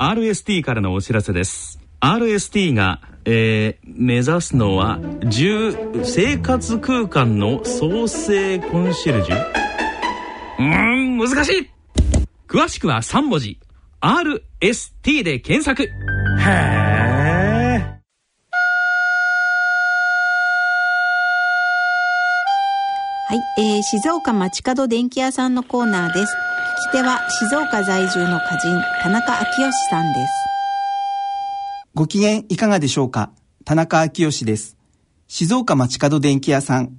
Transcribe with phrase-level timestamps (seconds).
[0.00, 1.80] RST からのお知らせです。
[2.00, 9.36] RST が、えー、目指すのは10生活空間の創生コンシェルジュ？
[10.60, 11.70] うーん難しい。
[12.46, 13.58] 詳しくは3文字。
[14.00, 15.82] RST で検索。
[15.82, 15.88] へ
[16.44, 16.78] え
[23.30, 26.47] はい、えー、静岡町角電気屋さんのコーナーです。
[26.78, 30.32] き手は静岡在住の歌人、田中昭義さんです。
[31.94, 33.32] ご機嫌いかがでしょうか？
[33.64, 34.76] 田中昭義です。
[35.26, 36.96] 静岡町角電気屋さん。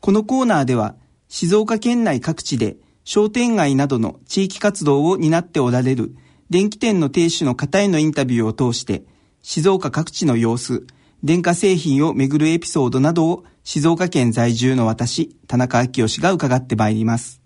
[0.00, 0.96] このコーナーでは、
[1.28, 6.14] 静岡県内各地で商店街などの地域活動を担っておられる
[6.50, 9.02] 電気店の亭主の方へのインタビューを通して、
[9.40, 10.86] 静岡各地の様子、
[11.22, 17.40] 電化製品をめぐるエピソードなどを静岡県在住の私、田中昭義が伺ってまいります。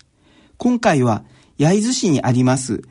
[0.57, 1.25] 今回は、
[1.59, 2.83] 焼津市にあります、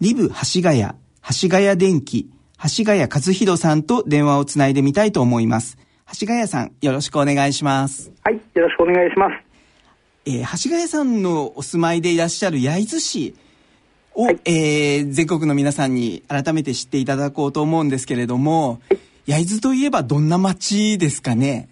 [0.00, 2.30] リブ橋ヶ谷、橋ヶ谷電機、
[2.62, 5.76] 橋ヶ谷和弘さんと電話をつないでみたいと思います。
[6.20, 8.12] 橋ヶ谷さん、よろしくお願いします。
[8.22, 9.34] はい、よろしくお願いします。
[10.26, 13.34] えー、橋ヶ谷さんのお住まいでいらっしゃる焼津市
[14.14, 21.50] を、はい、えー、全国の皆さんに改めて知っていただこうと思うんですけれども、はい焼津といえばどんな町ですかね？
[21.50, 21.68] はい、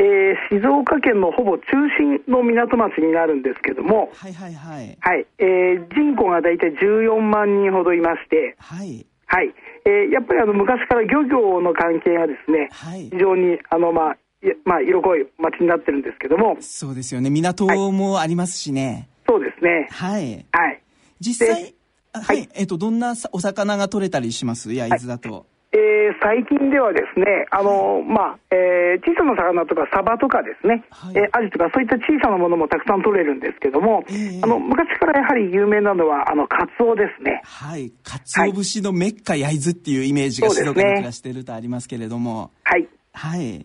[0.00, 1.64] えー、静岡県のほぼ中
[1.98, 4.96] 心の港町になるんですけども、はいはいはい。
[4.98, 9.04] はい、えー、人口が大体14万人ほどいまして、はい。
[9.26, 14.16] はい、えー、やっぱりあの昔から漁業の関係がですね、はい、非常にあのまあ、
[14.64, 16.56] まあ、色濃い町になってるんですけども。
[16.60, 17.28] そうですよね。
[17.28, 19.08] 港もありますしね。
[19.26, 19.88] はい、そうですね。
[19.90, 20.46] はい。
[20.50, 20.82] はい。
[21.20, 21.74] 実際、
[22.14, 24.72] はい、えっ、ー、と、どんなお魚が取れたりします？
[24.72, 25.46] 焼津だと。
[25.72, 37.40] えー、最近ではですね、あの、まあ、えー、小さな魚とかサバとかですね、はい、えー、アジとかそういった小さなものもたくさん取れるんですけども、えー、あの、昔からやはり有名なのは、あの、カツオですね。
[37.44, 37.92] はい。
[38.02, 42.50] カツオ節のメッカ焼津っていうイメージが静岡に暮らしているとありますけれども。
[42.64, 42.88] はい。
[43.12, 43.64] はい。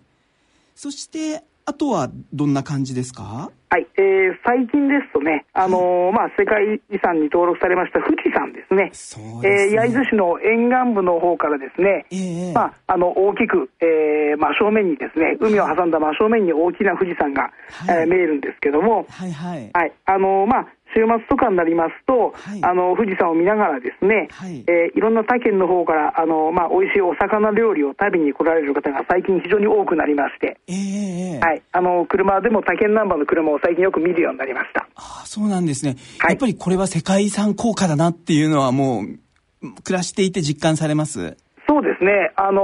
[0.75, 3.49] そして、あとはどんな感じですか？
[3.75, 8.89] はい、えー、最近ですとね、あのー、まあ、世界遺産に登録されました富士山ですね。
[8.93, 9.83] そうですね。
[9.83, 19.69] えー、焼津市の沿岸部の方からですね、えー、まあ、あの、大きく、えー、真正面にですね、海を挟んだ真正面に大きな富士山が、はい、えー、見えるんですけども、はいはい。
[19.73, 34.87] はい、あのー、まあ、週末とかになりますと、はい、あの富士山を見ながらですね、はい、えー、いろんな他県の方からあの、まあ、美味しいお魚料理を食べに来られる方が最近非常に多くなりまして、えー、はい、あの車でも他県ナンバーの車を最近よく見るようになりました。
[34.95, 41.35] あそうなんですね、はい、やっぱりこれは世界遺産効果だなっていうのはもう暮らしていて実感されます？
[41.67, 42.61] そうですね、あの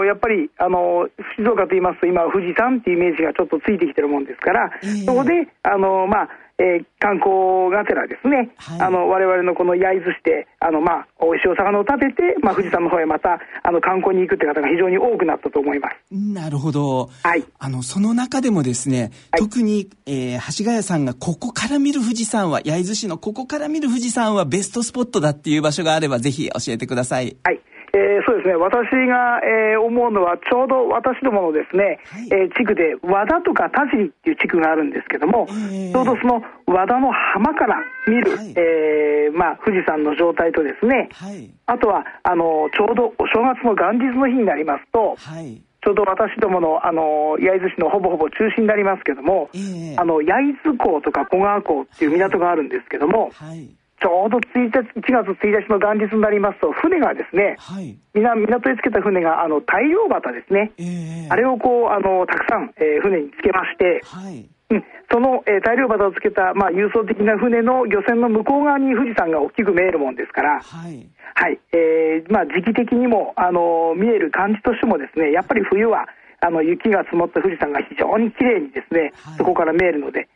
[0.00, 6.28] ー、やっぱり、あのー、静岡と言いますと、今、富士山っていうイメージがちょっとついてきてるもんですから、えー、そこで、あのー、まあ、
[6.60, 15.96] えー、観光がてらですね、はい、あの我々のこの焼津市であの、まあ、美味しいお魚を食べて、まあ、富士山の方へまたあの観光に行くって方が非常に多くなったと思います。
[16.12, 27.38] なるほど、はい、あのその中でもですね、はい、特に、えー、橋ヶ谷さんがここから見る富士山は焼津市のここから見る富士山はベストスポットだっていう場所があればぜひ教えてください。
[27.42, 27.60] はい
[27.92, 45.62] えー、そうですね、私が、えー、思うのは、ちょうど私どものですね、はい、えー、地区で和田とか田尻っていう地区があるんですけども、ちょうどその和田の浜から見る、はい、えー、まあ、富士山の状態とですね、はい、あとはあのちょうどお正月の元日の日になりますと、はい。
[45.82, 53.66] ちょうど私どものあの焼津市のほぼほぼ中心になりますけども、えー、あの焼津港とか古川港っていう港があるんですけども、はい、
[54.00, 64.48] ちょうど1日1月1日の元日になりますと、船がですね、はい、港へつけた船があの大漁旗ですね、えー、あれをこうあのたくさん、えー、船につけまして、はい。
[64.70, 76.06] うん、その、えー、大漁旗をつけた、まあ、郵送的な船の漁船の向こう側に富士山が大きく見えるもんですから、はい、はい、えー、まあ、時期的にも、あの見える感じとしてもですね、やっぱり冬は、
[76.40, 80.28] あの雪が積もった富士山が非常に綺麗にですね、はい、そこから見えるので、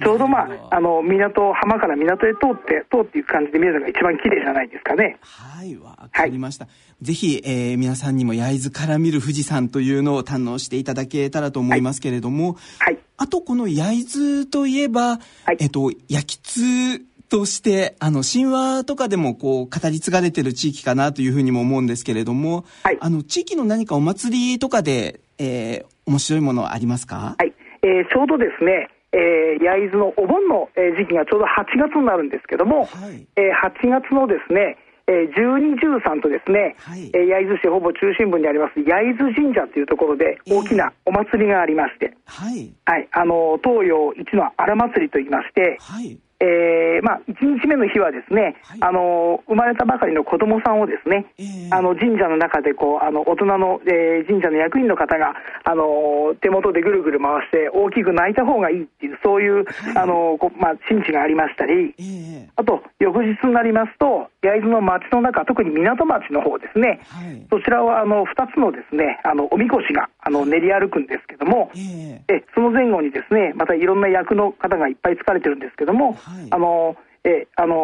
[0.00, 5.18] ちょうどまあ、あの、港、浜から港へ通って、通っていく感じで見えるのが一番綺麗じゃないですかね。
[5.20, 6.64] はい、わかりました。
[6.64, 6.70] は
[7.02, 12.98] い、ぜひ、えー、皆さんにも焼津から見る富士山というのを堪能していただけたらと思いますけれども、はい。
[13.18, 22.98] あと、この焼津といえば、はい、えっと、焼き津として、あの、神話とかでもこう、語り継がれてる地域かなというふうにも思うんですけれども、はい。
[23.00, 27.36] あの、地域の何かお祭りとかで、えー、面白いものありますか？
[27.38, 27.52] はい。
[27.82, 76.16] えー、ちょうどですね、えー、焼津のお盆の、えー、時期がちょうど8月になるんですけども、はい、えー、8月のですね、えー、12、13とですね、はい、えー、焼津市ほぼ中心部にあります焼津神社というところで大きなお祭りがありまして、はい、はい、あの東洋一の荒祭りといいまして、はい、えーまあ、1日目の日はですね、はい、あの生まれたばかりの子供さんをですね、えー、あの神社の中でこうあの大人の、えー、神社の役員の方があの手元でぐるぐる回して大きく泣いた方がいいっていうそういう、はい、あのこまあ、神地がありましたり、えー、あと翌日になりますと焼津の町の中特に港町の方ですね、はい、そちらはあの2つのですねあのおみこしがあの練り歩くんですけども、えー、えその前後にですねまたいろんな役の方がいっぱい疲れてるんですけども、
[76.50, 77.76] あのえあの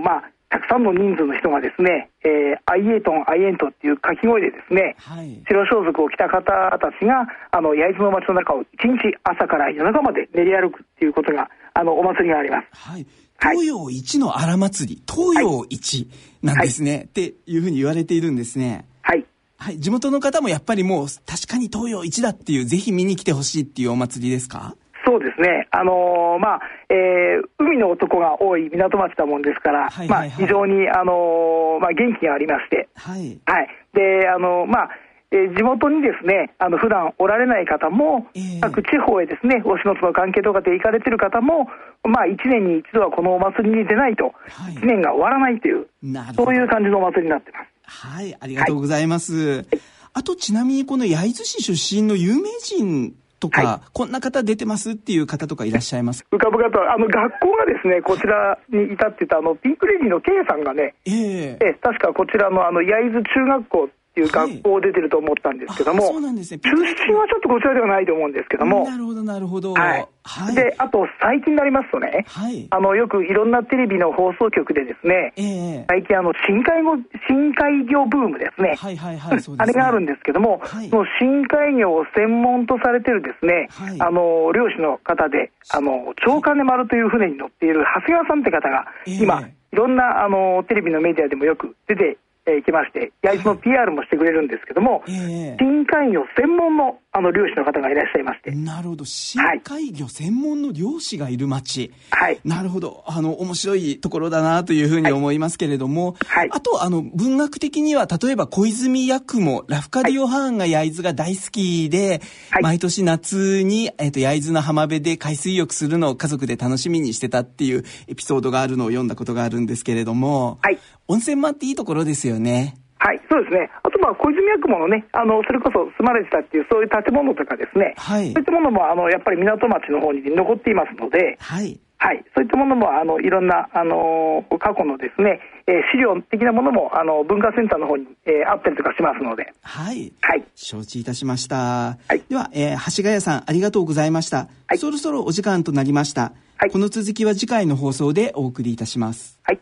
[0.04, 6.42] まあたくさんの人数の人がですね、えー、アイエートン、アイエントっていう掛け声でですね、はい、白装束を着た方
[6.76, 12.68] たちが、あの、焼津の町の中を一日朝から夜中まで練り歩くっていうことが、あの、お祭りがあります。
[12.72, 13.06] はい。
[13.40, 16.10] 東洋一の荒祭り、東洋一
[16.42, 18.84] なんですね、はい、っていうふうに言われているんですね。
[19.00, 19.24] はい。
[19.56, 19.80] はい。
[19.80, 24.76] 地元の方もやっぱりもう、確かに東洋一だっていう、ぜひ見に来てほしいっていうお祭りですか？
[25.04, 34.90] そうですね、あのー、まあえー、海の男が多い港町だもんですから、はいはいはい、まあ、非常に、あのー、まあ、元気がありまして、はい、はい、であのまあ
[35.32, 41.68] えー、地元にですね、あの普段おられない方も、えー、各地方へですね、お仕事の関係とかで行かれてる方も、
[42.04, 45.88] まあ、1年に一度はこのお祭りに出ないと、はい、1年が終わらないという、
[46.36, 47.72] そういう感じのお祭りになってます。
[47.84, 49.56] はい、ありがとうございます。
[49.56, 49.66] はい、
[50.12, 56.24] あと、ちなみにこの焼津市出身の有名人とか、はい、こんな方出てますっていう方とかいらっしゃいます？
[56.30, 66.60] 浮かぶ方あの学校がですねこちらにいたって言ったあのピンクレディーの K さんがね、えー、え確かこちらのあの焼津中学校っていう学校出てると思ったんですけども、はい、そうなんですね。
[66.60, 68.88] 中心はちょっとこちらではないと思うんですけども。
[68.88, 69.72] なるほど、なるほど。
[69.72, 70.06] はい。
[70.24, 78.76] はい、で、あと最近になりますとね、はい、あの、よくいろんなテレビの放送局でですね、えー、最近あの、深海魚、深海魚ブームですね。
[78.78, 98.52] はいはいはい、ね、あれがあるんですけども、はい、その深海魚を専門とされてるですね、はい、あの、漁師の方で、あの、長金丸という船に乗っている長谷川さんって方が、今、えーいろんなあのテレビのメディアでもよく出てえー、きまして、焼津の PR もしてくれるんですけども、えー、深海魚専門のあの漁師の方がいらっしゃいまして。
[98.52, 99.04] なるほど。
[99.04, 101.92] 深海魚専門の漁師がいる町。
[102.10, 102.40] はい。
[102.42, 103.04] なるほど。
[103.06, 106.48] あの、面白いところだなというふうに思いますけれども、はい。
[106.50, 120.78] あと、あの、文学的には、例えば小泉八雲、ラフカディオハーンが焼津が大好きで、はい、毎年夏に、えっ、ー、と、焼津の浜辺で海水浴するのを家族で楽しみにしてたっていうエピソードがあるのを読んだことがあるんですけれども、はい。
[121.08, 122.81] 温泉もあっていいところですよね。
[123.02, 123.68] はい、そうですね。
[123.82, 127.94] あと、まあ、小泉八雲のね、あの、それこそ住まれてたっていう、そういう建物とかですね。
[127.98, 128.30] はい。
[128.30, 131.36] そういったものも、あの、やっぱり港町の方に残っていますので。
[131.40, 131.80] はい。
[131.98, 135.38] はい、そういったものもあのいろんなあの過去のですね、
[135.68, 139.54] えー、資料的なものもあの文化センターの方に、えー、あったりとかしますので。
[139.62, 140.12] はい。
[140.20, 140.42] はい。
[140.56, 141.56] 承知いたしました。
[141.56, 142.24] はい。
[142.28, 144.48] では、えー、橋ヶ谷さんありがとうございました。
[144.66, 144.78] はい。
[144.78, 146.32] そろそろお時間となりました。
[146.56, 146.70] はい。
[146.72, 149.38] この続きは次回の放送でお送りいたします。
[149.44, 149.60] はい。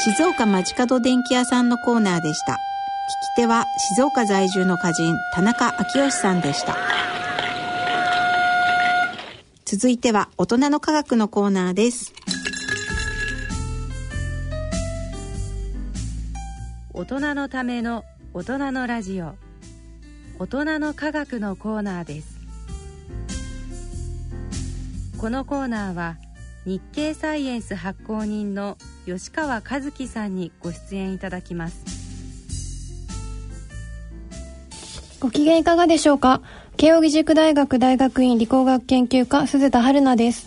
[0.00, 2.52] 静岡町角電気屋さんのコーナーでした。
[2.52, 2.58] 聞き
[3.36, 3.64] 手は
[3.94, 6.76] 静岡在住の歌人田中昭義さんでした。
[9.64, 12.12] 続いては大人の科学のコーナーです。
[16.94, 18.04] 大人のための
[18.34, 19.34] 大人のラジオ
[20.38, 22.38] 大人の科学のコーナーです
[25.16, 26.16] このコーナーは
[26.68, 28.76] 日経サイエンス発行人の
[29.06, 31.82] 吉川和樹さんにご出演いただきます。
[35.18, 36.42] ご機嫌いかがでしょうか？
[36.76, 40.46] 慶應義塾大学大学院理工学研究科鈴田春奈です。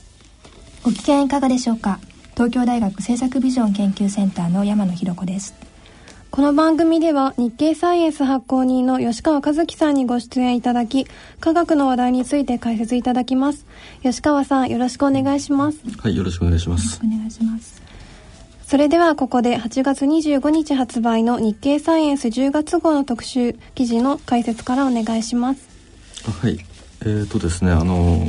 [0.83, 1.99] ご機嫌いかがでしょうか？
[2.35, 5.55] 東京大学政策ビジョン研究センターの山野博子です
[6.31, 11.05] この番組では日経サイエンス発行人の吉川和樹さんにご出演いただき、
[11.41, 13.65] 科学の話題について解説いただきます。
[14.01, 15.79] 吉川さん、よろしくお願いします。
[15.99, 17.01] はい、よろしくお願いします。
[17.03, 17.81] お願いします。
[18.65, 25.67] それではここで8月25日発売の日経サイエンス10月号の特集記事の解説からお願いします。
[26.41, 26.57] はい、
[27.01, 28.25] えー、とですね、あの、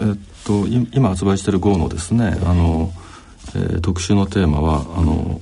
[0.00, 2.90] えー、っと、今発売している号のですね、あの、
[3.54, 5.40] えー、特集のテーマは、あの、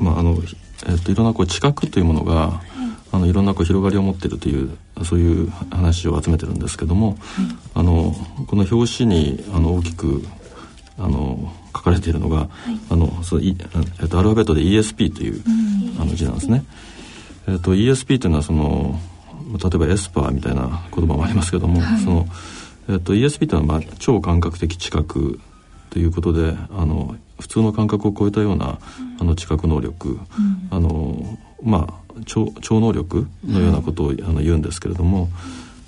[0.00, 0.42] まあ、あの、
[0.88, 2.66] えっと、いろんなこう知覚というものが、はい、
[3.12, 7.18] あのいろんなこう広がりを持っているというそういう話を集めてるんですけども、はい、
[7.74, 8.14] あの
[8.46, 10.22] この表紙にあの大きく
[10.98, 12.48] あの書かれているのが、はい、
[12.90, 13.56] あのそうい、
[14.00, 15.42] えっと、アルファベットで ESP という、
[16.00, 16.64] あの字なんですね。
[17.48, 18.98] えっと、ESP というのはその
[19.62, 22.26] 例えばエスパーみたいな言葉もありますけども、その
[22.88, 25.40] えっと、ESP というのは、まあ、超感覚的知覚
[25.90, 28.78] ということであの普通の感覚を超えたような、
[29.20, 35.28] あの知覚能力、うん、あのまあ超超能力のようなことを、あの言うんですけれども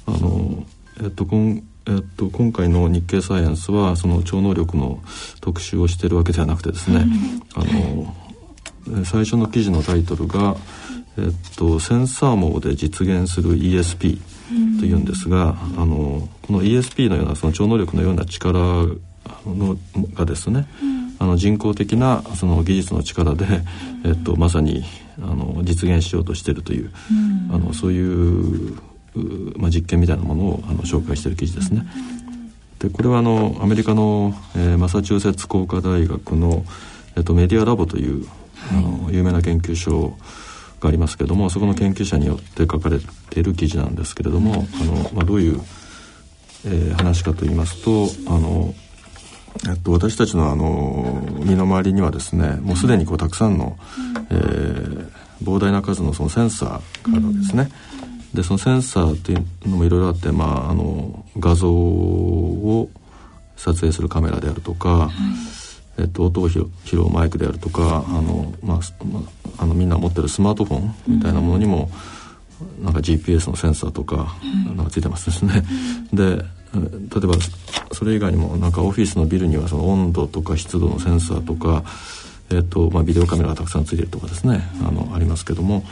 [0.07, 0.65] あの、
[1.03, 5.01] えっと今えっと、今回の日経サイエンスはその超能力の
[5.41, 7.07] 特集をしているわけではなくてですね、
[7.55, 10.55] あの最初の記事のタイトルが、
[11.17, 14.21] えっと、センサー網で実現する ESP
[14.79, 18.59] というんですが、あのこの ESP のようなその超能力のような力
[19.47, 19.79] の
[20.15, 20.67] がですね、
[21.19, 23.45] あの人工的なその技術の力で、
[24.05, 24.85] えっと、まさに
[25.21, 26.93] あの実現しようとしているという、
[27.51, 28.79] あのそういう
[29.57, 31.87] まあ、実験みたいなものをあの紹介している記事ですね。
[32.79, 36.65] でこれはあのアメリカの、えー、マサチューセッツ工科大学の、
[37.17, 38.27] えっと、メディアラボという、
[38.71, 40.17] あの有名な研究所
[40.81, 42.99] がありますけれどもそこの研究者によって書かれ
[43.31, 45.61] ている記事なんですけれども、あのまあ、どういう、
[46.67, 48.75] えー、話かと言いますとあの、
[49.69, 53.77] えっと、私たちのあの身の回りにはですねもうすでにこうたくさんの、
[54.31, 55.11] えー、
[55.43, 56.79] 膨大な数のそのセンサーが
[57.17, 57.71] あるわけですね。
[58.35, 62.91] でそのセンサーっていうのもいろいろあって、まあ、あの画像を
[63.57, 65.11] 撮影するカメラであるとか、は
[65.99, 66.61] い、えっと、音を拾
[66.93, 71.91] うマイクであるとか、あのまあ、あのみんな持ってるスマートフォンみたいなものにも、
[72.79, 74.37] うん、なんか GPS のセンサーとか、
[74.69, 75.65] うん、なんかついてますですね。
[76.13, 77.35] で例えば
[77.93, 81.83] それ以外にもなんかオフィスのビルにはその温度とか湿度のセンサーとか、
[82.51, 84.63] えっとまあ、ビデオカメラがたくさんついてるとかですね。
[84.87, 85.85] あのありますけども。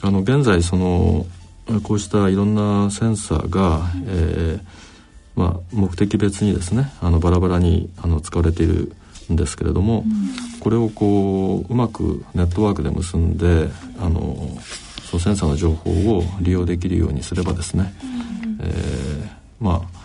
[0.00, 1.26] あの現在その
[1.82, 4.60] こうしたいろんなセンサーが、えー
[5.34, 8.92] まあ、目的別にですねあのバラバラにあの使われている
[9.32, 10.04] んですけれども、
[10.54, 13.68] うん、これをこううまくネットワークで結んで
[14.00, 14.36] あの
[15.10, 19.28] そのセンサーの情報を利用できるようにすればですね、うん、えー、
[19.60, 19.97] まあ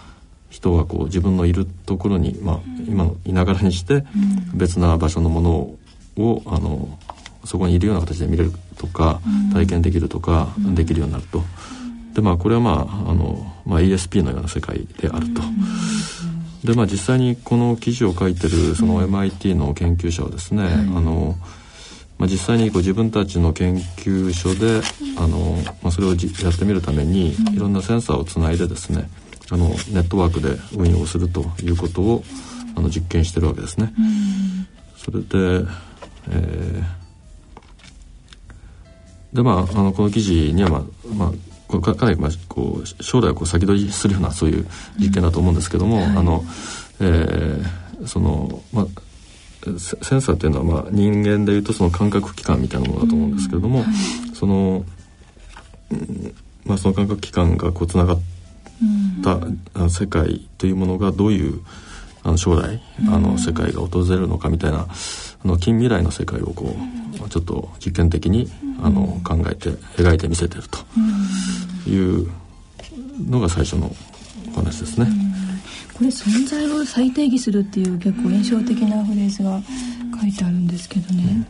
[0.54, 4.06] 人はこう自分のいるところに、まあ、今のいながらにして
[4.54, 7.00] 別な場所のものをあの
[7.44, 9.20] そこにいるような形で見れるとか、
[9.52, 11.44] 体験できるとか、できるようになると。
[12.14, 15.42] でまあこれはまああの、まあ、ESP のような世界であると。
[16.64, 21.36] でまあ実際にこの記事を書いてるその MIT の研究者はですね、あの
[22.20, 24.82] まあ、実際にこう自分たちの研究所で
[25.18, 29.10] あの、まあ、それをやってみるためにいろんなセンサーをつないでですね
[29.52, 32.24] あのネットワークで運用するということを
[32.76, 33.94] あの実験してるわけですね。
[34.98, 35.66] それで、
[36.30, 37.04] えー
[39.34, 40.82] でまああのこの記事にはまあ、
[41.16, 41.34] ま
[41.70, 44.66] あ、かかなり、まあ、こう将来をこう先取りするようなそういう
[45.00, 46.44] 実験だと思うんですけども、うん、あの、
[47.02, 48.86] えー、そのまあ
[49.78, 53.86] センサーっていうのは、まあ、人間でいうとその感覚器官みたいなものだと思うんですけれども、うん。
[53.86, 53.96] はい、
[54.36, 54.86] その、
[56.66, 58.22] まあ、その感覚器官がこうつながっ
[59.24, 61.62] た世界というものがどういう
[62.24, 66.75] あの将来あの世界が訪れるのかみたいなあの近未来の世界をこ
[67.25, 68.50] うちょっと実験的に
[68.82, 72.30] あの考えて描いてみせてるという
[73.28, 73.94] のが最初の
[74.54, 75.08] お話ですね。
[75.94, 79.62] これ存在を再定義するっていう結構印象的なフレーズが
[80.20, 81.48] 書いてあるんですけどね。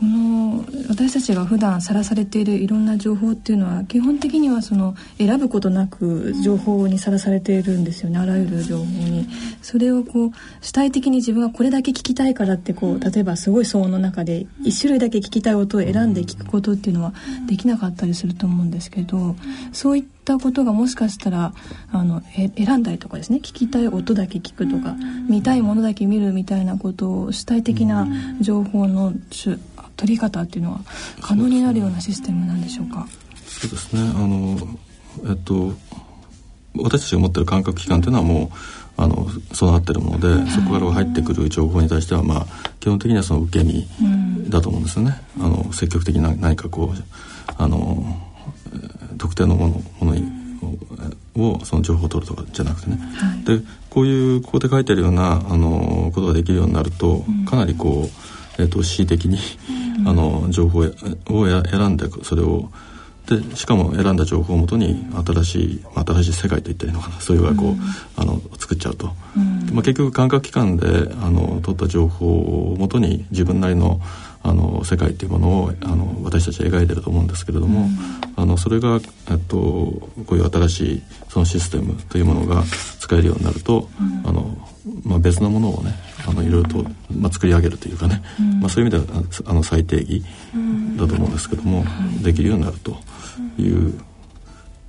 [0.00, 8.18] この私たちが普段さらされているいろんな情報っていうのは基本的にはその選ぶことなく情報にさらされているんですよね。
[8.18, 9.28] あらゆる情報に。
[9.60, 10.30] それをこう
[10.62, 17.12] 主体的に自分はこれだけ聞きたいからってこう例えばすごい騒音の中で1種類だけ聞きたい音を選んで聞くことっていうのは
[17.46, 19.36] できなかったりすると思うんですけど
[19.72, 21.52] そういったことがもしかしたら
[21.92, 22.22] あの
[22.56, 23.38] 選んだりとかですね。
[23.38, 24.96] 聞きたい音だけ聞くとか
[25.28, 28.08] 見たいものだけ見るみたいなことを主体的な
[28.40, 29.12] 情報の
[30.00, 30.80] 取り方っていうのは
[31.20, 33.06] 可能になるようなシステムなんでしょうか？
[33.46, 34.00] そうですね。
[34.00, 34.56] あの
[35.28, 35.74] えっと
[36.76, 38.48] 私たちが持ってる感覚器官というのはもう
[38.96, 42.46] あの備わってるもので、はい、そこから入ってくる情報に対してはまあ
[42.80, 43.86] 基本的にはその受け身
[44.48, 45.20] だと思うんですよね。
[45.38, 48.16] うん、あの積極的な何かこうあの
[49.18, 50.40] 特定のものものに
[51.36, 58.08] をその情報を取るとかじゃなくてね、はい、でこういうここで書いてるようなあのことができるようになると、うん、かなりこ
[58.58, 59.38] う、えーと、恣意的に、
[60.06, 60.84] あの情報を
[61.64, 62.70] 選んでそれを
[63.26, 67.20] でしかも選んだ情報をもとに新しい新しい世界といったらいいのかな。
[67.20, 67.78] そういう学校を、うん、
[68.16, 70.86] あの作っちゃうと、うん、まあ、結局感覚器官で
[71.22, 74.00] あの取った情報をもとに自分なりの
[74.42, 77.90] あの世界というものをあの私たちは描いてると思うんですけれども、うん、
[78.36, 78.98] あのそれが、
[79.30, 82.64] えっと、こういう新しいそのシステムというものが
[82.98, 83.88] 使えるようになると、
[84.24, 84.56] あの
[85.04, 85.94] まあ、別のものをね
[86.26, 88.22] あのいろいろと、まあ、作り上げるというかね、
[88.60, 90.24] まあ、そういう意味ではあの最定義
[90.96, 91.84] だと思うんですけども、
[92.22, 92.96] できるようになると
[93.58, 94.00] いう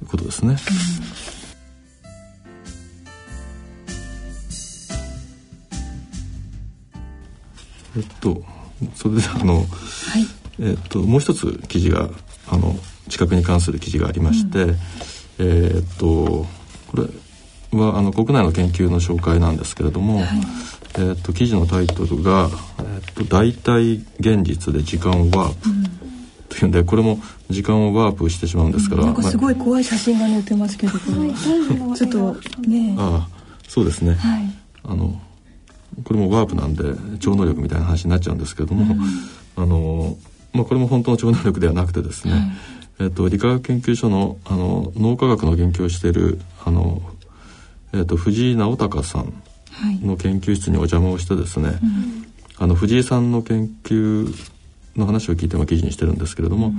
[0.07, 0.55] ことですね。
[7.97, 8.60] えっと
[8.95, 9.65] それであの、はい、
[10.59, 12.09] えっともう一つ記事が
[12.49, 12.75] あの
[13.09, 14.77] 近くに関する記事がありまして、うん、
[15.39, 16.45] えっと
[16.87, 17.03] これ
[17.77, 20.25] はあの国内の研究の紹介なんですけれども、はい、
[20.95, 25.69] えーと、記事のタイトルが「えーと、大体現実で時間をワープ」
[26.49, 27.19] というんでこれも
[27.49, 30.93] 時間をワープしてしまうんですから、うん、なんかすごい怖い写真が載ってますけど、
[31.95, 32.35] ちょっと
[32.67, 32.95] ね。
[32.97, 34.51] ああそうですね、はい、
[34.83, 35.17] あの
[36.03, 36.83] これもワープなんで
[37.19, 40.17] 超能力みたいな話になっちゃうんですけれども、うん、あの
[40.53, 42.41] まあ、これも本当の超能力ではなくてですね、はい、
[43.01, 47.01] えっと、理化学研究所のあの脳科学の研究をしているあの、
[47.93, 49.33] えっと、藤井直隆さん
[50.05, 52.25] の研究室にお邪魔をしてですね、はいうん、
[52.57, 54.33] あの藤井さんの研究
[54.95, 56.77] の話を聞いても記事にしてるんですけれども、うん、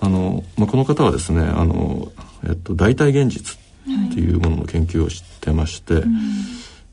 [0.00, 2.12] あのまあ、この方はですねあの、
[2.44, 6.04] えっと、代替現実っていうものの研究をしてまして、はい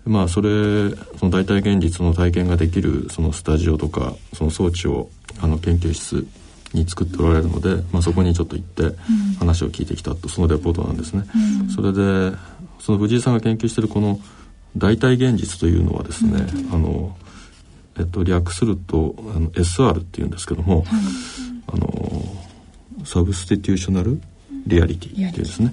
[0.10, 0.90] まあそれ
[1.20, 5.08] その代替現実の体験ができるそのスタジオとかその装置を
[5.40, 6.26] あの研究室
[6.74, 8.98] に作っておられるので、まあ、そこにちょっと行って
[9.38, 10.28] 話を聞いてきたと。
[10.28, 11.24] そのレポートなんですね。
[11.62, 12.36] うん、それで
[12.80, 14.20] その藤井さんが研究しているこの
[14.76, 17.16] 代替現実というのはですね、うん、あの
[18.00, 20.86] えっと略するとあの SR っていうんですけども、
[21.68, 22.24] あの
[23.06, 25.72] Substitutional Reality っていうんですね。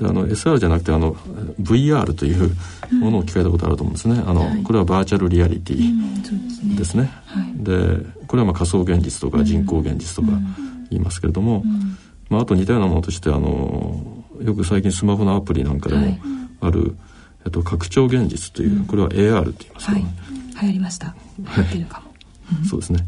[0.00, 1.14] であの SR じゃなくてあの
[1.60, 2.50] VR という
[2.94, 4.22] ものを聞かれたことあると思うんですね。
[4.26, 7.12] あの、はい、これはバーチャルリアリティですね。
[7.56, 7.84] で、ね。
[7.84, 10.38] はい、これはまあ仮想現実とか人工現実とか
[10.90, 11.98] 言いますけれども、うん、
[12.30, 16.18] まあ、あと似たようなものとしてあのよく最近スマホのアプリなんかでも
[16.60, 16.92] ある、はい、
[17.44, 20.14] えっと、拡張現実という、これは AR って言いますけど、ね、
[20.62, 21.14] 流行りました。
[21.38, 22.64] 流行ってるかも。
[22.64, 23.06] そうですね。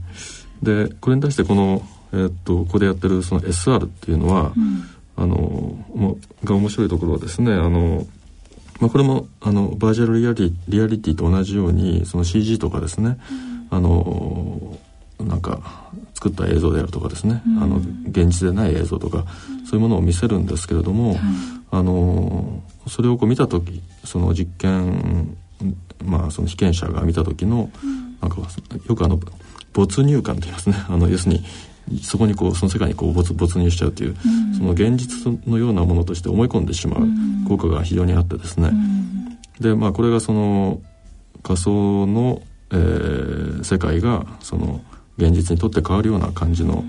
[0.62, 1.82] でこれに対してこの、
[2.12, 4.84] えー、っとここでやってるその SR っていうのは、うん
[5.16, 8.06] あのもが面白いところはですねあの、
[8.80, 13.18] まあ、これもあのバーチャルリアリリアリティと同じようにその CG とかですね、
[13.70, 14.78] うん、あの
[15.20, 21.16] なんか作った映像であるとかですね、うん、あの現実でない映像とか、うん、そういうものを見せるんですけれども、
[21.70, 25.36] あのそれをこう見た時その実験
[26.04, 27.70] まあその被験者が見た時の、
[28.20, 28.36] なんか
[28.88, 29.20] よくあの
[29.72, 30.76] 没入感と言いますね。
[30.88, 31.44] あの要するに
[32.02, 34.16] そこにこうその世界にこう没没入しちゃうという、うん、
[34.62, 37.08] その現実のようなものとして思い込んでしまう
[37.48, 40.80] 効果が非常にあってですね、うん、でまあこれがその
[41.42, 44.80] 仮想の、えー、世界がその
[45.18, 46.84] 現実にとって変わるような感じの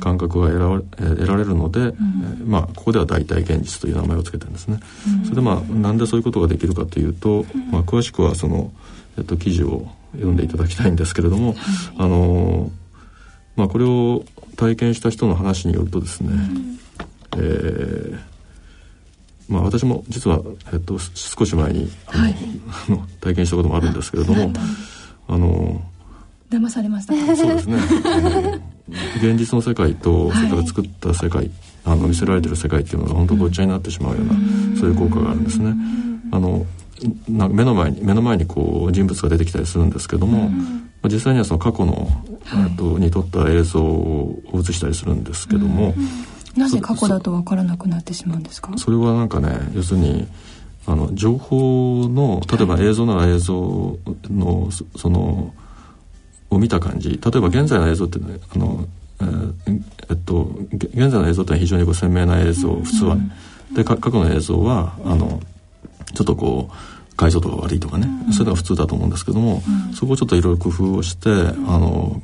[0.00, 4.78] 感覚が得ら,、れるので、うん、えー、まあここでは大体現実という名前を付けてるんですね。
[5.24, 8.70] それでまあなんでそういうことができるかというと、まあ、詳しくはその、
[9.18, 11.56] えっと、記事を読んでいただきたいんですけれども、
[11.98, 12.70] あの
[13.56, 14.24] まあこれを
[14.56, 16.78] 体験した人の話によるとですね、うん、
[17.38, 18.18] えー、
[19.48, 20.40] まあ、私も実は、
[20.72, 22.34] えっと、少し前にあの、はい、
[23.20, 24.52] 体験したこともあるんですけれども、
[25.28, 25.80] あの
[26.50, 27.14] 騙されました。
[27.36, 27.76] そうですね。
[29.16, 31.50] 現実の世界と、それから作った世界
[31.84, 35.74] あの見せられてる世界っていうのが本当ごっちゃになってしまうような、うん、そういう効果があるんですね。
[36.32, 36.66] あの
[37.28, 40.86] な目の前に目の前にこう人物が出てきたりするんですけども、うん。
[41.08, 42.08] 実際にはその過去の、
[42.44, 46.08] はい、とに撮った映像を映したりするんですけども、うん、
[46.56, 48.72] なぜ過去だと分からなくなってしまうんですか？
[48.76, 50.26] それはなんかね要するに
[50.86, 53.98] あの情報の例えば映像なら映像
[54.30, 55.54] のその
[56.50, 57.10] を見た感じ。
[57.10, 58.86] 例えば現在の映像ってねあの
[59.18, 63.32] えー、えっと現在の映像って非常にこう鮮明な映像普通は、ね、
[63.72, 65.40] で過去の映像はあの
[66.14, 71.32] ちょっとこう解像度が悪いとかね、うん、それが普通だと思うんですけども、うん、そこをちょっといろいろ工夫をして、あ
[71.78, 72.22] の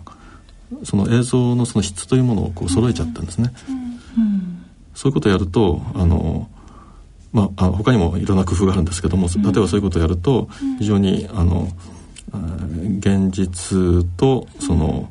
[0.85, 3.53] その映像のその質というものをこう揃えちゃったんですね。
[4.94, 6.48] そういうことをやるとあの
[7.33, 11.66] まあ、あ他にもいろんな工夫があるんですけども例えばそういうことをやると非常にあの
[12.98, 15.11] 現実とその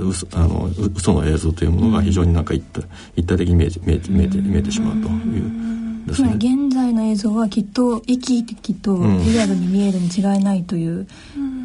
[0.00, 6.34] 嘘あの嘘の映像というものが非常になんか一体一体的に見えて見えて見えて見えてしまうというですね。
[6.34, 11.06] 現在の映像はきっと生き生きとリアルに見えるに違いないという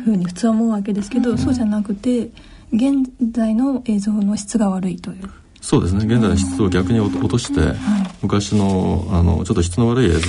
[0.03, 2.29] ふうに普通は思うわけですけど、うん、そうじゃなくて
[2.71, 5.29] 現在の映像の質が悪いという。
[5.65, 6.05] そうですね。
[6.05, 7.75] 現在の質を逆に落として、うん、
[8.21, 10.19] 昔のあのちょっと質の悪い映像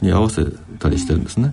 [0.00, 0.46] に合わせ
[0.78, 1.52] たりしてるんですね。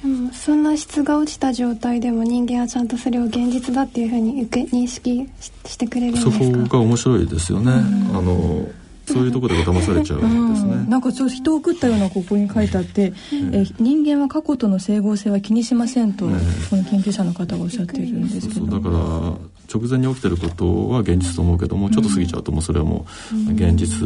[0.00, 5.28] でもそんな質が落ちた状態でも人間はちゃんとそれを現実だっていうふうに受け認識
[5.66, 6.32] してくれるんですか？
[6.32, 7.72] そこが面白いですよね。
[7.72, 7.76] あ
[8.22, 8.68] の
[9.06, 13.12] そういうところで騙されちゃうんですね、うん、なんかちょっと人を送ったようなここに書いてあって、
[13.52, 16.30] え人間は過去との整合性は気にしませんと、こ
[16.76, 18.66] の研究者の方がおっしゃっているんですけど。
[18.66, 19.34] だから
[19.72, 23.06] 直前に起きてることは現実と思うけどもちょっと過ぎちゃうともうそれはも
[23.48, 24.04] う現実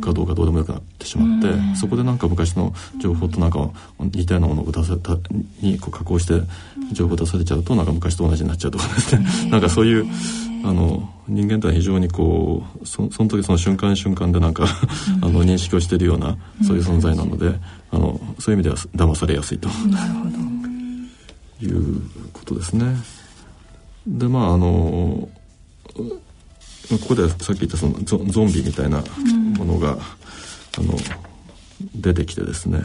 [0.00, 5.16] かどうかどうでもよくなってしまって、そこでなんか昔の情報となんか似たようなものを出さた
[5.60, 6.40] にこう加工して
[6.92, 9.26] 情報出されちゃうとなんか昔と同じになっちゃうとかですね。
[9.50, 10.06] なんかそういう
[10.64, 14.66] あの人間とは非常にこうそその時その瞬間瞬間でなんか
[15.20, 17.54] あの認識をしているようなそういう存在なので、
[17.92, 19.68] あのそういう意味では騙されやすいと。
[21.60, 22.00] いう
[22.32, 23.17] ことですね。
[24.08, 25.28] でまああの
[26.90, 29.02] ここでさっき言ったそのゾゾンビみたいな
[29.58, 29.98] ものが、
[30.78, 30.94] あの
[31.94, 32.80] 出てきてですね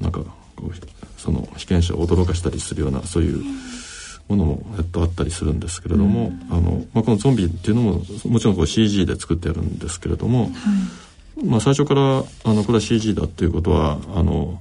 [0.00, 0.20] なんか
[0.56, 3.42] こうその被験者を驚かしたりするようなそういう
[4.28, 7.92] ものも、えっと、あったりするんですけれども、あのまあ、このゾンビっていうのも
[8.26, 10.50] もちろんこう CG で作ってやるんですけれども、
[11.44, 14.60] まあ、最初からあのこれは CG だっていうことはあの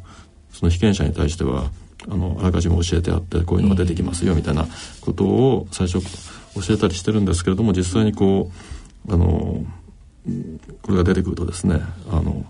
[0.51, 1.69] その被験者に対しては
[2.09, 4.67] あのあらかじめ教えてあってこういうのが出てきますよみたいな
[5.01, 8.51] ことを最初教えたりしてるんですけれども実際にこ
[9.07, 9.65] うあの
[10.81, 12.45] これが出てくるとですねあの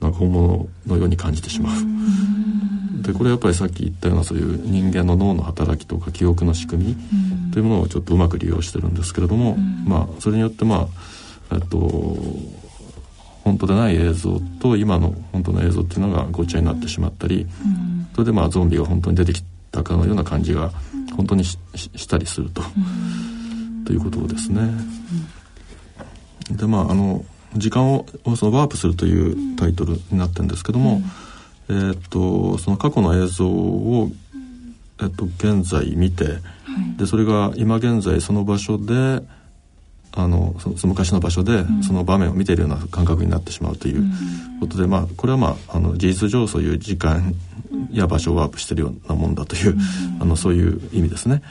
[0.00, 1.76] なんか本物のように感じてしまう。
[3.02, 6.96] でこれやっぱりさっき言ったようなそういう人間の脳の働きとか記憶の仕組み
[7.52, 10.88] というものをちょっとうまく利用してるんですけれども、まあそれによってま
[11.50, 11.78] あえっと
[13.44, 17.46] 本当でない映像と今の本当の映像っていうのがごっちゃになってしまったり、
[18.14, 20.70] それでまあゾンビが本当に出てきたかのような感じが
[21.16, 22.62] 本当にししたりすると、
[23.84, 24.70] ということですね。
[26.50, 27.24] でまああの
[27.56, 31.02] 時間をそのワープするというタイトルになってるんですけども、
[31.68, 34.10] うん、えっとその過去の映像を、
[35.00, 39.22] えっと、現在見て、はい、でそれが今現在その場所で
[40.14, 44.04] あのその昔の場所でその場面を見ているような感覚になってしまうという
[44.60, 47.34] ことで、うん、まあこれはまああの事実上そういう時間
[47.90, 51.42] や場所をワープしてるようなもんだという、うん、あのそういう意味ですね。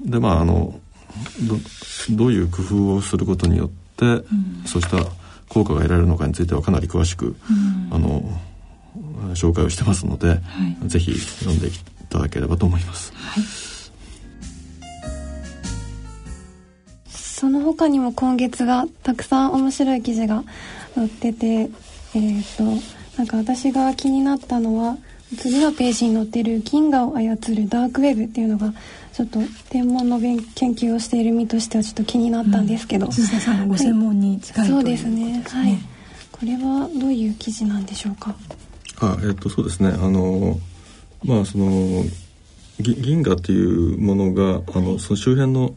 [0.00, 0.78] でまああの
[1.48, 1.56] ど
[2.10, 4.98] どういう工夫をすることによって、うん、そうした
[5.48, 7.36] 効果が得られるのかについてはかなり詳しく、
[7.90, 8.22] あの
[9.34, 10.36] 紹介をしてますので、は
[10.84, 11.70] い、ぜひ読んでい
[12.10, 13.12] ただければと思います。
[13.14, 13.75] はい
[17.66, 20.44] 他にも今月がたくさん面白い記事が
[20.94, 22.64] 載ってて、えっ、ー、と、
[23.18, 24.96] なんか私が気になったのは、
[25.36, 28.72] 次のページに載ってる銀河を操るダークウェブっていうのが、
[29.12, 30.38] ちょっと天文の研
[30.74, 33.08] 究をしている身としてはちょっと気になったんですけど。
[33.08, 35.42] 辻、うん、田さんのご専門に近い、はい、そうですね。
[35.44, 35.78] はい。
[36.30, 38.36] これはどういう記事なんでしょうか？
[39.00, 39.88] あ、えっ、と、そうですね。
[39.88, 40.60] あの、
[41.24, 42.04] まあ、その、
[42.78, 45.74] 銀河っていうものが、あの、その周辺の、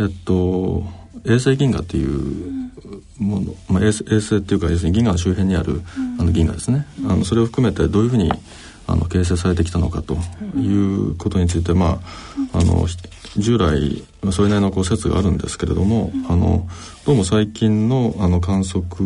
[0.00, 0.84] えっと、
[1.24, 2.70] 衛星銀河っていう
[3.18, 5.82] もの、まあ、衛星衛星っていうか要するに銀河の周辺にある、
[6.18, 8.30] あの銀河ですね、あのそれを含めてどういうふうに
[8.86, 10.16] あの形成されてきたのかと
[10.56, 12.00] いうことについて、ま
[12.54, 12.86] あ、あの
[13.36, 14.02] 従来
[14.32, 16.66] それなりのこう説があるんですけれども、あの
[17.04, 19.04] どうも最近のあの観測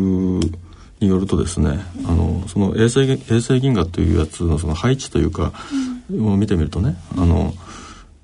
[0.99, 5.51] によるとですねあのその衛星衛星銀河というやつのその配置というか、
[6.11, 7.53] を見てみるとねあの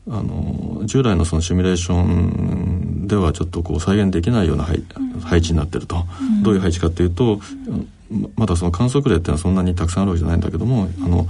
[0.09, 4.81] あの従来のそのシミュレーションではちょっとこう再現できないような配,、
[5.23, 7.41] 配置になってると、うん、どういう配置かっていうと
[8.35, 11.27] まだその観測例っていうのはそんなにたくさんあるわけじゃないんだけどもあの、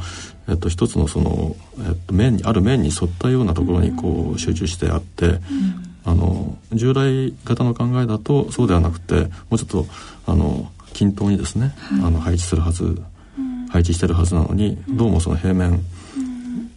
[0.48, 5.40] えっと、一つのその、えっと、面にある面に沿ったようなところにこう集中してあって、うん、
[6.06, 9.86] あの従来型の考えだとそうではなくてもうちょっと
[10.26, 13.00] あの均等にですね、あの配置するはず、
[13.70, 15.80] 配置してるはずなのにどうもその平面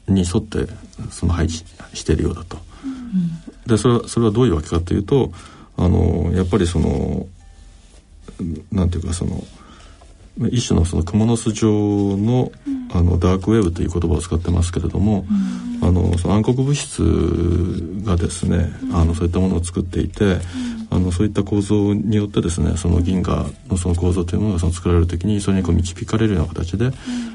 [0.06, 0.66] に沿って
[1.10, 2.58] その配置しているようだと。
[3.66, 5.32] でそれはそれはどういうわけかというと
[5.76, 7.26] あのやっぱりその
[8.70, 9.42] なんていうかその
[10.50, 12.50] 一種のそのクモの巣状の
[12.94, 15.24] あのダークウェブという言葉を使ってますけれども、
[15.82, 17.02] あのその暗黒物質
[18.04, 20.38] がですねあのそういったものを作っていて、
[20.90, 26.90] あのそういった構造によってですねその銀河のその構造というものがその作られる時にそれにこう導かれるような形で、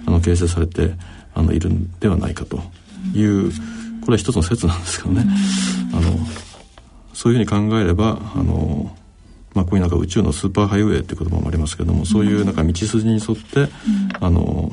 [0.05, 0.91] あの形成されて
[1.33, 2.59] あのいるんではないかと
[3.13, 3.51] いう、
[4.01, 5.25] これは一つの説なんですけどね、
[5.97, 6.11] あの
[7.13, 8.95] そういうふうに考えればあの、
[9.55, 13.67] まあ、こういうなんか宇宙のスーパーハイウェイっていう言葉もありますけどもそういうなんか道筋に沿って、
[14.19, 14.71] あの、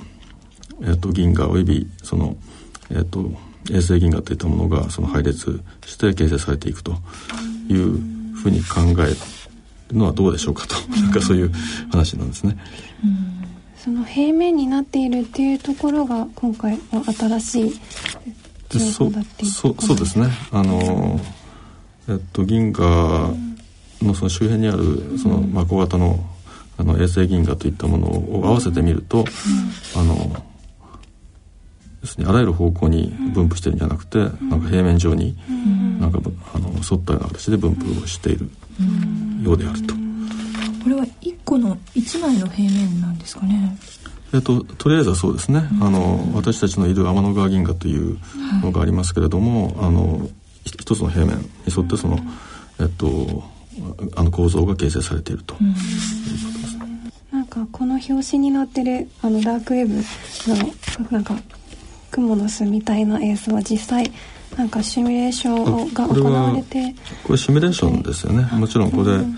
[0.83, 2.37] えっと、銀河およびその、
[2.91, 3.33] えっと、
[3.71, 6.93] 衛星銀河といったものがその配列して形成されていくと
[7.69, 7.99] いう
[8.35, 9.11] ふうに考え
[9.93, 11.53] るのはどうでしょうかと、なんかそういう
[11.91, 12.59] 話なんですね。
[13.03, 13.35] うん。
[13.79, 17.81] その平面になっているっていうところが今回の新しい
[18.69, 20.29] 情報だっていうそうそうですね。
[20.53, 21.21] あの
[22.09, 23.33] えっと銀河
[24.03, 26.25] のその周辺にあるその、まあ、小型の
[26.77, 30.43] あの衛星銀河といったものを合わせてみると、うん、あの
[32.01, 36.19] ですねあらゆる方向に分布してるんじゃなくて、うん、なんか平面上に、うん、なんか
[36.53, 38.51] あの沿ったような形で分布をしている
[39.43, 39.95] ようであると。
[39.95, 43.75] これは1個の1枚の平面なんですかね
[44.35, 48.19] えっと、とりあえずはそうですね、うん、あの私たちのいる天の川銀河という
[48.63, 50.29] のがありますけれども、はい、あの
[50.65, 52.19] 一つの平面に沿ってその、
[52.81, 53.45] えっと、
[54.17, 55.55] あの構造が形成されていると。
[55.55, 55.69] いうこ
[56.53, 56.85] とですね。
[57.31, 59.95] なんかこの表紙に載ってるあのダークウェブ
[60.51, 61.37] のなんか
[62.11, 64.11] クモの巣みたいな映像は実際
[64.57, 66.95] なんかシミュレーションが行われて。
[67.25, 68.49] これシミュレーションですよね。
[68.53, 69.37] もちろんこれ、うん、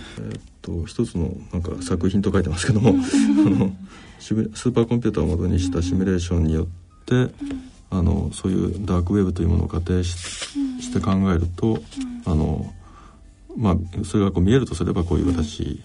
[0.66, 3.72] と一つのなんか作品と書いてますけども、 あの
[4.18, 7.30] スーパーコンピューターをもとにしたシミュレーションによって、うん、
[7.90, 10.16] あのそういうダークウェブというものを仮定し,、
[10.80, 11.80] して考えると、
[12.24, 12.72] あの
[13.56, 15.80] まあそれがこう見えるとすればこういう形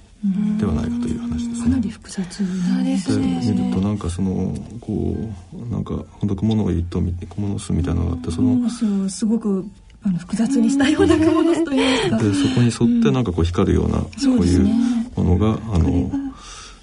[0.58, 1.64] ではないかという話ですね。
[1.64, 3.42] かなり複雑なですね。
[3.44, 5.16] 見るとなんかそのこ
[5.54, 9.66] うなんか本当蜘蛛の糸蜘蛛の巣みたいなのがあってそのすごく
[10.04, 12.18] あの複雑にしたような蜘蛛の巣といいますか。
[12.18, 14.08] でそこに沿ってなんかこう光るような、こ
[14.40, 14.68] ういう
[15.16, 16.12] ものがあの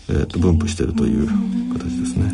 [0.08, 1.26] えっ、と分布しているという
[1.72, 2.32] 形ですね。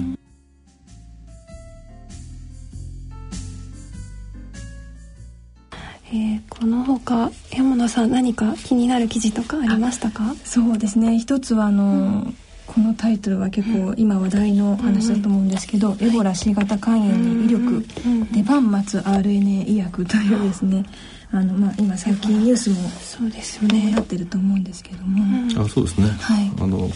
[6.13, 10.35] えー、このほか山野さん何か気になる記事とかありましたか？
[10.45, 11.19] そうですね。
[11.19, 11.89] 一つはあの、う
[12.29, 12.37] ん、
[12.75, 20.85] このタイトルは結構今話題の話だと思うんですけど、うん、エボラ C 型肝炎に威力、うん、出番待つ RNA 医薬というですね
[21.31, 23.93] あのまあ今最近ニュースもそうですよね。
[23.93, 25.25] なってると思うんですけども、
[25.61, 26.89] あそうですね、はい、あの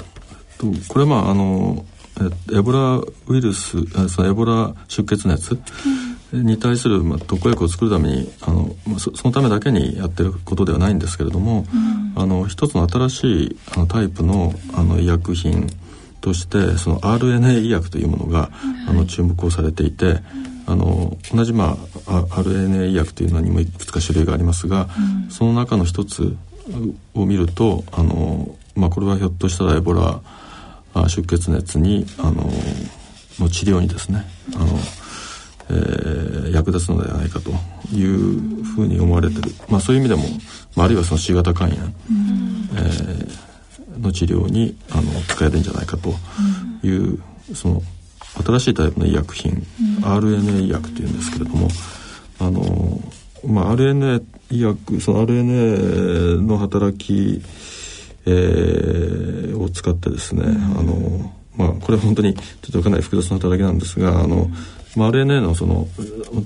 [0.89, 1.85] これまああの
[2.53, 5.59] エボラウイルスそのエボラ出血熱、
[6.33, 15.69] に対する、まあ、特効薬を作るためにあの、まあ、そのためだけにやってることではないんですけれども、うん、あの一つの新しいあのタイプのあの医薬品
[16.21, 18.51] としてその RNA 医薬というものが、
[18.89, 20.21] あの注目をされていて、
[20.67, 24.89] あの同じ、まあ、RNA 医薬というのにもいくつか種類がありますが、
[25.25, 26.37] うん、その中の一つ
[27.15, 30.21] を見るとあの、まあ、これはひょっとしたらエボラ
[31.09, 32.51] 出血熱にあの
[33.39, 34.27] の治療にですね
[34.57, 34.67] あの
[35.71, 37.51] えー、役立つのではないかと
[37.95, 40.23] いうふうに思われてる、まあ、そういう意味でも、
[40.75, 41.83] まあ、あるいはその C 型肝炎、
[42.75, 46.15] えー、の治療にあの使えるんじゃないかと
[46.83, 47.21] いう、
[47.55, 47.83] その
[48.45, 49.67] 新しいタイプの医薬品、
[50.03, 51.69] RNA 医薬というんですけれども
[52.39, 53.01] あの、
[53.47, 57.43] まあ、RNA 医薬その RNA の働き、
[58.27, 64.49] えー、を使ってですね、あのまあ、これは本当にちょっとかなり複雑な働きなんですがあの、
[64.99, 65.87] まあ、RNA のその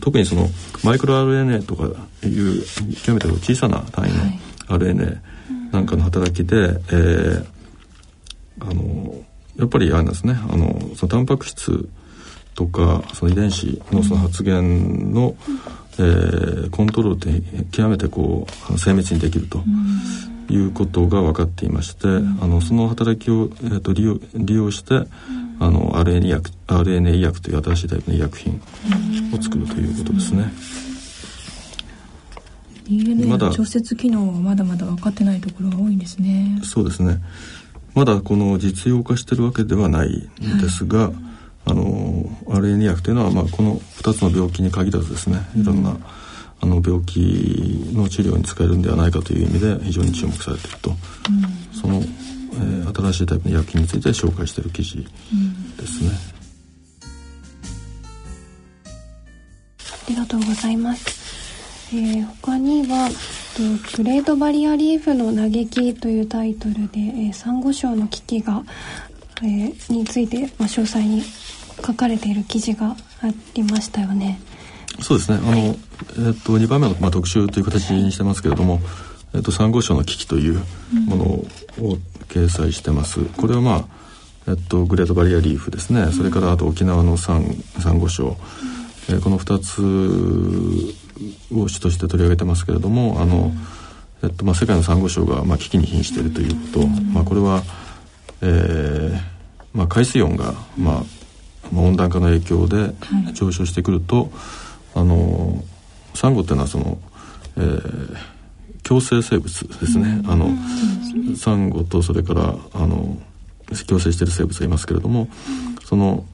[0.01, 0.47] 特にその
[0.85, 1.85] マイクロ RNA とか
[2.25, 2.63] いう
[3.03, 5.19] 極めて小さな単位の RNA
[5.73, 7.47] なんかの働きで、はい、えー、
[8.61, 9.15] あの
[9.57, 10.35] やっぱりあれなんですね。
[10.51, 11.89] あのそのタンパク質
[12.55, 15.35] とかその遺伝子のその発現の、
[15.99, 19.63] うん、えー、コントロールって極めてこう精密にできると。
[20.51, 25.07] いうことが分かっていまして、うん、あのその働きを、えーと、利用利用して、
[25.63, 28.61] あの RNA 薬 RNA 医薬という新しいタイプの医薬品
[29.33, 30.53] を作るということですね。
[32.85, 36.61] DNA の調節機能はまだまだ分かってないところが多いんですね。
[36.65, 37.23] そうですね。
[37.95, 41.15] まだこの実用化してるわけではないんですが、はい、
[41.67, 46.03] あの RNA 薬というのはまあこの2つの病気に限らずですね、いろんな、うん、
[46.61, 47.21] あの病気
[47.95, 50.97] の治療に使えるんではないかという意味で非常に注目されていると、うん、
[51.81, 52.03] その
[52.55, 55.07] えー、新しいタイプの医薬品について紹介している記事で
[55.87, 56.15] すね、うん、
[60.07, 63.09] ありがとうございます、えー、他には
[63.97, 68.63] グレートバリアリーフの嘆きというタイトルで、えー、サンゴ礁の危機が、
[69.43, 71.23] えー、について、まあ、詳細に
[71.85, 72.97] 書かれている記事があ
[73.55, 74.41] りましたよね。
[75.01, 75.39] そうですね。
[75.43, 75.75] あの、えっ
[76.43, 78.81] と、2番目の、まあ、特集という形にしてますけれども、
[79.35, 80.63] えっと、サンゴ礁の危機という
[81.07, 81.47] ものを
[82.29, 83.25] 掲載してます。
[83.37, 83.85] これはまあ、
[84.49, 86.13] えっと、グレートバリアリーフですね。
[86.13, 87.45] それからあと沖縄のサン
[87.79, 88.37] サンゴ礁。
[89.09, 89.83] えー、この2つ
[91.55, 93.53] を主として取り上げてますけれども、あの、
[94.23, 96.87] えっと、まあ、世界のサンゴ礁が、まあ、危機に瀕しているということ。
[96.87, 97.63] まあ、これは、
[98.43, 99.21] えー、
[99.75, 101.05] まあ、海水温が、まあ、
[101.75, 102.95] 温暖化の影響で
[103.33, 104.31] 上昇してくると、
[104.95, 105.65] あの
[106.15, 106.99] サンゴっていうのはその、
[107.57, 108.17] えー、
[108.83, 110.51] 共生生物ですね、あの、
[111.37, 113.19] サンゴとそれからあの
[113.87, 115.29] 共生している生物がいますけれども、
[115.85, 116.25] その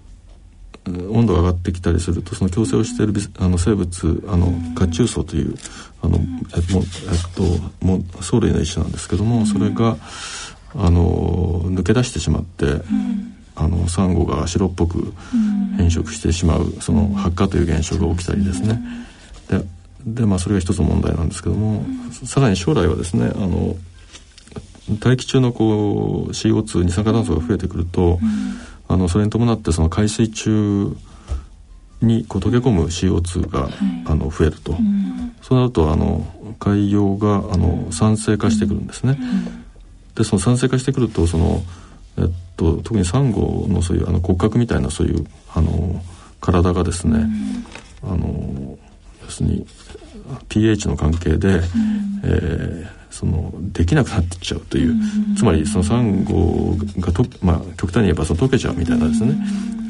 [1.11, 5.55] 温度が上がってきたりするとその共生をしているあの生物あの褐虫藻という
[6.03, 6.19] あの
[6.57, 9.97] えっと、えっと、も藻類の一種なんですけどもそれが
[10.75, 12.83] あの抜け出してしまって、
[13.57, 15.13] あのサンゴが白っぽく
[15.77, 18.81] 変色してしまうその発火という現象が起きたりですね。
[19.49, 19.65] で
[20.07, 21.85] でまあそれが一つの問題なんですけども、
[22.25, 23.77] さらに将来はですねあの
[25.01, 28.19] 大気中のこう CO2 二酸化炭素が増えてくると、
[28.89, 30.97] あのそれに伴ってその海水中
[32.01, 33.73] にこう溶け込む CO2 が、はい、
[34.07, 34.77] あの増えると、
[35.43, 36.25] そうなるとあの
[36.59, 39.19] 海洋があの酸性化してくるんですね。
[40.15, 41.63] でその酸性化してくるとその、
[42.19, 42.25] えっ
[42.57, 46.03] と、特にサンゴのそういうあの骨格みたいなそういうあの
[46.41, 47.27] 体がですね、
[48.03, 48.79] あの
[49.29, 49.67] 要するに
[50.49, 51.63] pH の関係で、うん、
[52.25, 59.35] えー、そのできなくなっていっちゃうという、うん、つまりそのサンゴがと、まあ、極端に言えばその溶けちゃうみたいなですね、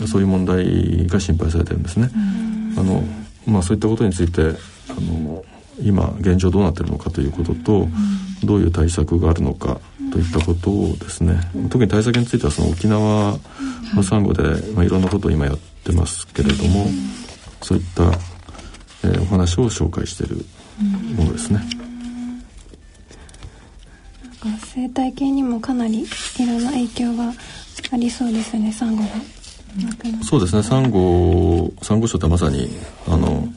[0.00, 2.10] うん、そういう問題が心配されてるんですね。
[2.76, 3.02] あの
[3.46, 5.44] まあ、そういったことについてあの
[5.80, 7.88] 今現状どうなってるのかということと、
[8.44, 9.80] どういう対策があるのか
[10.12, 11.40] といったことをですね。
[11.70, 13.38] 特に対策についてはその沖縄
[13.94, 14.42] のサンゴで、
[14.74, 16.86] まあ、いろんなことを今やってますけれども、
[17.62, 18.10] そういった
[19.04, 20.44] えー、お話を紹介している
[21.16, 21.60] ものですね。
[24.74, 26.06] 生態系にもかなりい
[26.46, 27.32] ろんな影響が
[27.90, 29.08] ありそうですねサンゴが。
[30.22, 32.68] そうですねサンゴサンゴ礁ってまさに
[33.06, 33.48] あの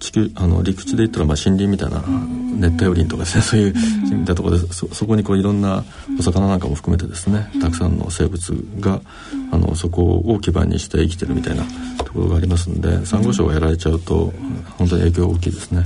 [0.00, 2.02] 地球あの陸地で言ったらまあ森林みたいな
[2.56, 5.84] 熱帯雨林とかですねそういうみたいなところでそそこにこういろんな
[6.18, 9.00] お魚なんかも含めてですねたくさんの生物が
[9.50, 11.64] あのそこを基盤にして生きてるみたいな
[12.08, 14.32] ところがありますんでサンゴ礁がやられちゃうと
[14.78, 15.84] 本当に影響大きいですね。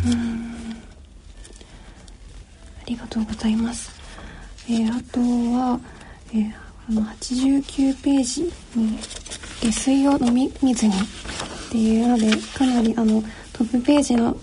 [2.81, 3.91] ありがとうございます。
[4.69, 5.81] えー、あとは、
[6.33, 6.53] えー、
[6.91, 8.43] あの89ページ
[8.77, 8.99] に
[9.63, 10.97] 下水を飲み水にっ
[11.73, 13.21] ていうのでかなりあの
[13.53, 14.37] トップページの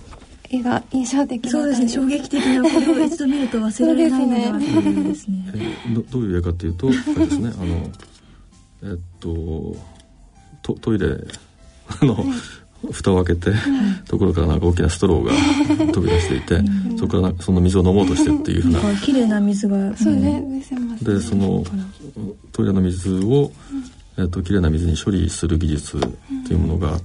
[0.50, 1.88] 絵が印象的そうですね。
[1.88, 5.46] 衝撃的なこれを一度見ると忘れられないのがですね。
[5.96, 7.54] どどういう絵かというとですね。
[7.58, 7.90] あの
[8.84, 9.78] えっと
[10.62, 11.16] トトイレ
[12.02, 12.26] あの、
[12.92, 13.52] 蓋を開けて、
[14.06, 15.32] ところからなんか大きなストローが
[15.94, 16.62] 飛び出していて、
[16.98, 18.80] そこからその水を飲もうとしてっていうふうな。
[19.02, 20.44] 綺麗な水が、そうね
[21.02, 21.64] でその
[22.52, 23.52] トイレの水を、
[24.18, 26.00] えっと綺麗な水に処理する技術
[26.48, 27.00] というものが、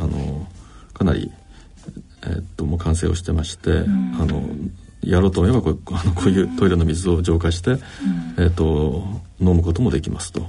[0.00, 0.46] あの
[0.92, 1.30] かなり、
[2.26, 4.42] えっともう完成をしてまして、あの
[5.02, 7.76] やろうと思えばこうあのこういうトイレの水を浄化して、
[8.38, 9.04] えっと
[9.40, 10.46] 飲むこともできますと。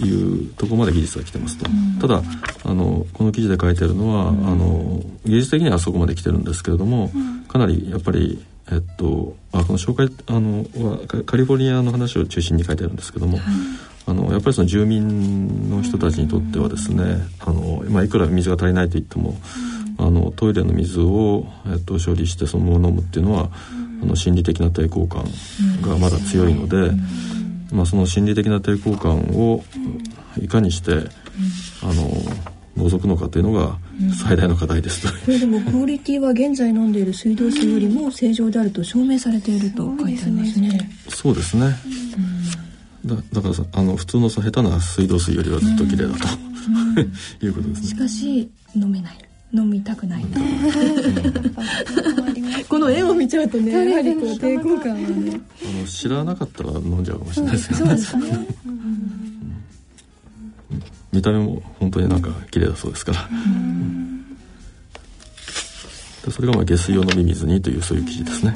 [0.00, 1.66] いうところまで技術が来てますと、
[2.00, 2.22] ただ
[2.64, 7.10] あのこの記事で書いてあるのは、あの技術的にはそこまで来てるんですけれども、
[7.48, 13.38] かなりやっぱりえっとあこの紹介あのはカリフォルニアの話を中心に書いてあるんですけども、
[14.06, 19.36] あのやっぱりその住民の人たちにとってはですねあの、まあ、いくら水が足りないと言っても、
[19.98, 23.50] あのトイレの水を、えっと、処理してそのまま飲むっていうのは、
[24.02, 25.24] あの心理的な抵抗感
[25.80, 26.90] がまだ強いので。
[27.72, 29.64] まあ、その心理的な抵抗感を
[30.40, 31.08] いかにして、
[31.82, 32.10] あの
[32.76, 33.78] 除くのかというのが
[34.22, 40.90] 最大の課題ですと、これでもクオリティは現在飲んでいる水道水よりも正常であると証明されていると書いてありますね。
[41.08, 41.74] そうですね。
[43.04, 46.26] だだからあの普通の下手な水道水よりはずっと綺麗だと、
[47.44, 47.88] いうことですね。
[47.88, 49.18] しかし飲めない。
[49.56, 50.24] 飲みたくない。
[52.68, 55.40] この絵を見ちゃうとねやはりこう抵抗感はね。
[55.64, 57.96] あの知らなかったら飲んじゃうかもしれないですよね。
[57.96, 58.46] そうですね、
[61.12, 63.28] 見た目も本当になんか綺麗だそうですから、
[66.24, 68.54] でそれがまあ下水用飲み水にというそういう記事ですね、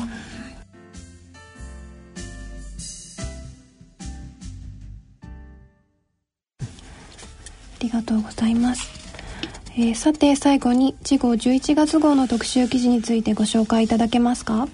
[9.80, 14.68] えー、さて最後に次号11月号の特集記事についてご紹介いただけますか？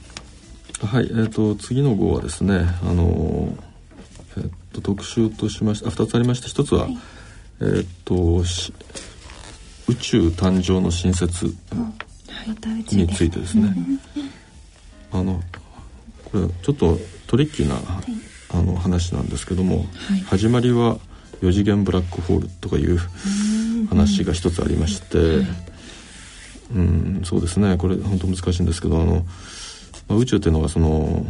[0.83, 3.57] はい、えーと、次の号はですね、あの
[4.37, 6.99] えーと、特集としまして2つありまして1つは、はい、
[7.61, 8.43] えーと、
[9.87, 11.55] 宇宙誕生の新説
[12.91, 13.73] についてですね、
[15.13, 15.41] あの
[16.33, 17.85] これちょっとトリッキーな、はい、
[18.51, 19.83] あの話なんですけども、は
[20.17, 20.99] い、始まりは
[21.43, 22.99] 4次元ブラックホールとかいう
[23.89, 25.47] 話が一つありまして、
[26.75, 27.77] うん、そうですね。
[27.77, 29.27] これ本当難しいんですけどあの、
[30.09, 31.27] まあ、宇宙っていうのがその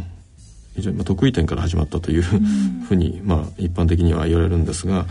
[0.75, 5.05] 非常に得意点から始まったというふうに、まあ、一般的には言われるんですが、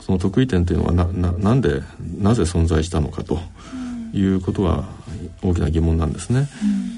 [0.00, 1.82] その得意点というのはなななんで
[2.18, 3.38] なぜ存在したのかと
[4.12, 4.84] いうことが
[5.42, 6.48] 大きな疑問なんですね。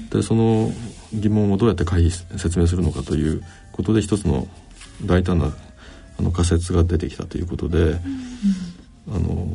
[0.09, 0.71] でその
[1.13, 4.47] 疑問をどうやって回避説明するのかということで一つの
[5.05, 5.53] 大胆な
[6.19, 7.99] あの仮説が出てきたということで、
[9.09, 9.47] あの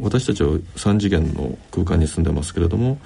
[0.00, 2.98] 私たちは3次元の空間に住んでますけれども、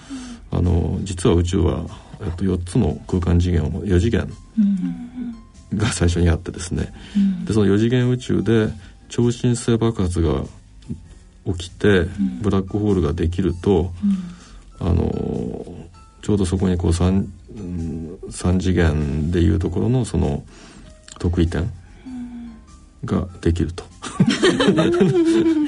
[0.51, 1.87] あの実は宇宙は、
[2.21, 4.29] えっと、4つの空間次元を4次元
[5.75, 6.93] が最初にあってですね、
[7.47, 8.69] でその4次元宇宙で
[9.09, 10.43] 超新星爆発が
[11.47, 12.07] 起きて
[12.41, 13.93] ブラックホールができると、
[14.79, 15.05] あの
[16.23, 17.27] ちょうどそこにこう 3,
[18.29, 20.45] 3次元でいうところのその
[21.19, 21.71] 得意点
[23.05, 23.85] ができると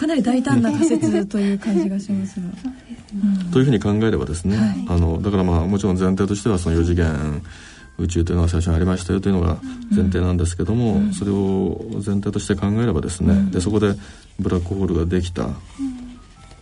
[0.00, 2.46] かなり大胆な仮説という感じがしますが。
[3.52, 7.42] というふうに考えればですね、はい、あのだからまあもちろん前提としてはその4次元
[7.98, 9.58] 宇宙というのが最初にありましたよというのが
[9.90, 13.94] 前提なんですけども、うん、それを前提として考えればですね、うん、でそこで
[14.38, 15.48] ブラックホールができた、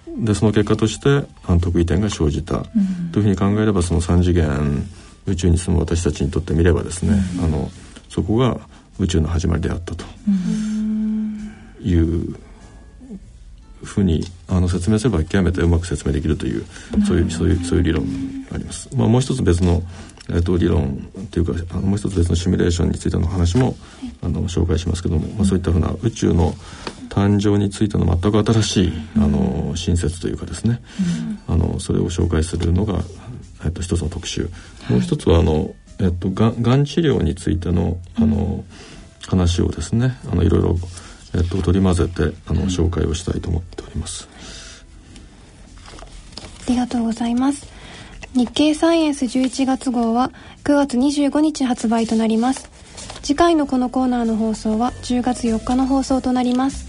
[0.09, 2.64] うん、でその結果として反特異点が生じた、
[3.12, 4.89] というふうに考えればその3次元
[5.26, 7.70] 宇宙に住む私たちにとってみればですね、あの
[8.09, 8.59] そこが
[8.99, 10.05] 宇宙の始まりであったと
[11.82, 12.34] いう
[13.83, 16.64] ふうにあの説明すれば極めてうまく説明できるという
[17.07, 18.05] そういうそういうそういう理論
[18.51, 18.89] があります。
[18.95, 19.83] まあ、もう一つ別の
[20.31, 23.76] えー、と理論っていうかあのもう一つ別のシミュレーションについての話も、
[24.22, 26.53] あの紹介しますけども、まあ、そういったふうな宇宙の
[27.09, 30.83] 誕生についての全く新しい、あの新説というかですね、
[31.47, 33.01] あのそれを紹介するのが、
[33.64, 34.51] えっと、一つの特集。
[34.91, 38.64] もう一つはあの、えっと、ががん治療についてのあの、
[39.26, 40.76] 話をですねあのいろいろ、
[41.35, 44.29] えっと、取り混ぜてあの紹介をしたいと思っております。
[46.66, 47.66] ありがとうございます。
[48.35, 50.33] 日経サイエンス11月号は
[50.64, 52.70] 9月25日発売となります。
[53.22, 56.88] 次回のこのコーナーの放送は10月4日の放送となります。